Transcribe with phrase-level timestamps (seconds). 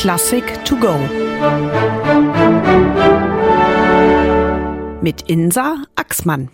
[0.00, 0.96] Klassik to go.
[5.02, 6.48] Mit Insa Axmann.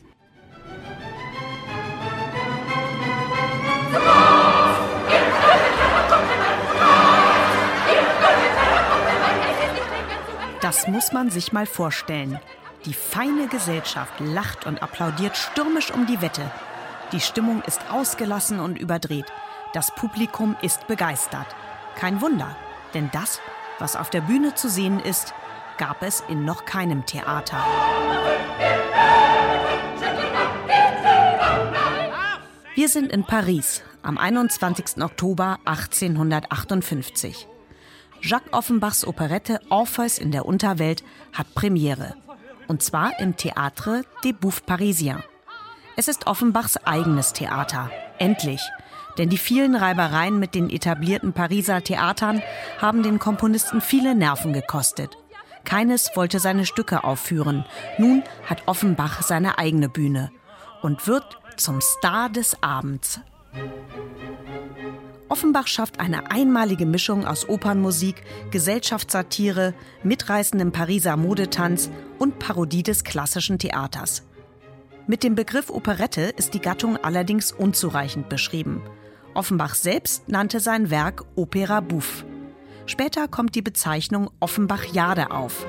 [10.60, 12.40] Das muss man sich mal vorstellen.
[12.84, 16.50] Die feine Gesellschaft lacht und applaudiert stürmisch um die Wette.
[17.12, 19.32] Die Stimmung ist ausgelassen und überdreht.
[19.72, 21.46] Das Publikum ist begeistert.
[21.94, 22.56] Kein Wunder,
[22.94, 23.40] denn das,
[23.78, 25.34] was auf der Bühne zu sehen ist,
[25.78, 27.58] gab es in noch keinem Theater.
[32.74, 35.02] Wir sind in Paris am 21.
[35.02, 37.48] Oktober 1858.
[38.22, 42.14] Jacques Offenbachs Operette Orpheus in der Unterwelt hat Premiere.
[42.68, 45.22] Und zwar im Théâtre des Bouffes Parisiens.
[45.96, 47.90] Es ist Offenbachs eigenes Theater.
[48.18, 48.60] Endlich.
[49.18, 52.42] Denn die vielen Reibereien mit den etablierten Pariser Theatern
[52.78, 55.16] haben den Komponisten viele Nerven gekostet.
[55.64, 57.64] Keines wollte seine Stücke aufführen.
[57.98, 60.30] Nun hat Offenbach seine eigene Bühne
[60.82, 63.20] und wird zum Star des Abends.
[65.28, 68.22] Offenbach schafft eine einmalige Mischung aus Opernmusik,
[68.52, 74.22] Gesellschaftssatire, mitreißendem Pariser Modetanz und Parodie des klassischen Theaters.
[75.08, 78.82] Mit dem Begriff Operette ist die Gattung allerdings unzureichend beschrieben.
[79.36, 82.24] Offenbach selbst nannte sein Werk Opera Bouffe.
[82.86, 85.66] Später kommt die Bezeichnung Offenbach-Jade auf.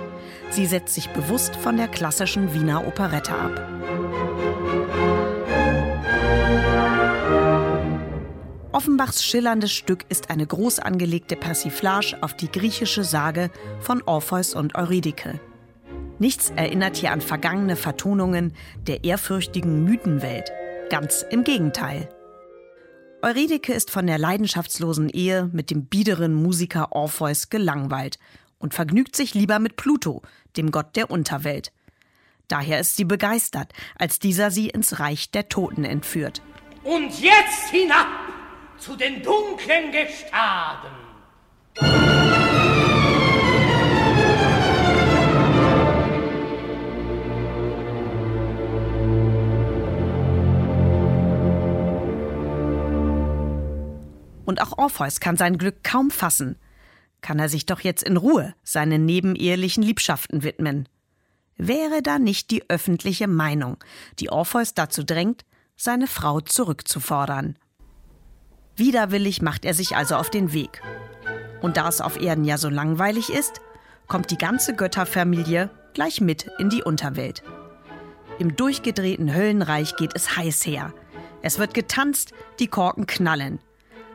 [0.52, 3.62] Sie setzt sich bewusst von der klassischen Wiener Operette ab.
[8.72, 13.50] Offenbachs schillerndes Stück ist eine groß angelegte Persiflage auf die griechische Sage
[13.82, 15.42] von Orpheus und Eurydike.
[16.20, 18.54] Nichts erinnert hier an vergangene Vertonungen
[18.88, 20.52] der ehrfürchtigen Mythenwelt.
[20.90, 22.08] Ganz im Gegenteil.
[23.28, 28.20] Eurydike ist von der leidenschaftslosen Ehe mit dem biederen Musiker Orpheus gelangweilt
[28.58, 30.22] und vergnügt sich lieber mit Pluto,
[30.56, 31.74] dem Gott der Unterwelt.
[32.48, 36.42] Daher ist sie begeistert, als dieser sie ins Reich der Toten entführt.
[36.86, 38.08] Und jetzt hinab
[38.78, 40.92] zu den dunklen Gestaden.
[54.58, 56.58] Und auch Orpheus kann sein Glück kaum fassen.
[57.22, 60.90] Kann er sich doch jetzt in Ruhe seinen nebenehelichen Liebschaften widmen.
[61.58, 63.78] Wäre da nicht die öffentliche Meinung,
[64.18, 67.60] die Orpheus dazu drängt, seine Frau zurückzufordern?
[68.76, 70.82] Widerwillig macht er sich also auf den Weg.
[71.62, 73.62] Und da es auf Erden ja so langweilig ist,
[74.08, 77.44] kommt die ganze Götterfamilie gleich mit in die Unterwelt.
[78.40, 80.96] Im durchgedrehten Höllenreich geht es heiß her.
[81.44, 83.60] Es wird getanzt, die Korken knallen.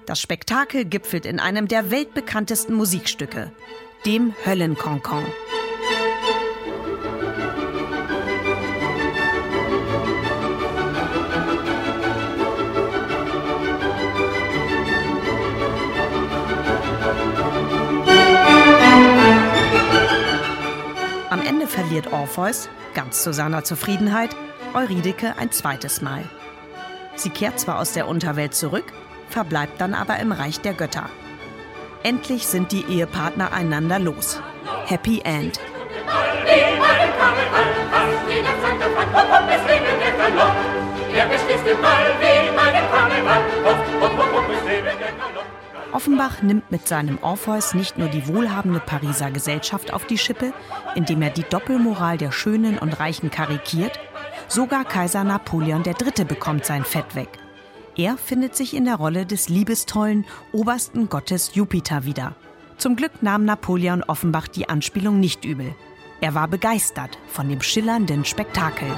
[0.06, 3.52] Das Spektakel gipfelt in einem der weltbekanntesten Musikstücke,
[4.04, 5.24] dem Höllenkonkon.
[21.30, 24.34] Am Ende verliert Orpheus, ganz zu seiner Zufriedenheit,
[24.74, 26.24] Eurydike ein zweites Mal.
[27.14, 28.92] Sie kehrt zwar aus der Unterwelt zurück,
[29.32, 31.08] verbleibt dann aber im Reich der Götter.
[32.02, 34.40] Endlich sind die Ehepartner einander los.
[34.86, 35.58] Happy End.
[45.92, 50.52] Offenbach nimmt mit seinem Orpheus nicht nur die wohlhabende Pariser Gesellschaft auf die Schippe,
[50.94, 54.00] indem er die Doppelmoral der Schönen und Reichen karikiert,
[54.48, 56.24] sogar Kaiser Napoleon III.
[56.24, 57.41] bekommt sein Fett weg.
[57.96, 62.34] Er findet sich in der Rolle des liebestollen obersten Gottes Jupiter wieder.
[62.78, 65.74] Zum Glück nahm Napoleon Offenbach die Anspielung nicht übel.
[66.20, 68.88] Er war begeistert von dem schillernden Spektakel.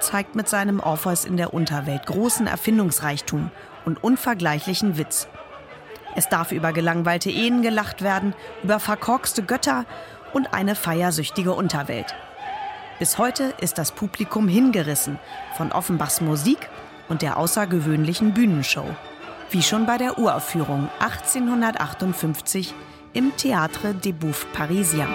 [0.00, 3.50] Zeigt mit seinem Orpheus in der Unterwelt großen Erfindungsreichtum
[3.84, 5.28] und unvergleichlichen Witz.
[6.16, 9.84] Es darf über gelangweilte Ehen gelacht werden, über verkorkste Götter
[10.32, 12.14] und eine feiersüchtige Unterwelt.
[12.98, 15.18] Bis heute ist das Publikum hingerissen
[15.56, 16.68] von Offenbachs Musik
[17.08, 18.84] und der außergewöhnlichen Bühnenshow.
[19.50, 22.74] Wie schon bei der Uraufführung 1858
[23.12, 25.08] im Théâtre des Bouffes Parisiens.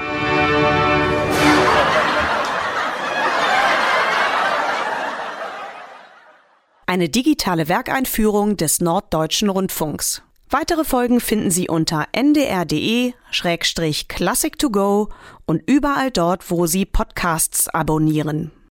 [6.96, 10.22] Eine digitale Werkeinführung des Norddeutschen Rundfunks.
[10.50, 15.10] Weitere Folgen finden Sie unter ndr.de-classic to go
[15.46, 18.54] und überall dort, wo Sie Podcasts abonnieren.